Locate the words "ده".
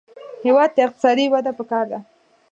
1.91-1.99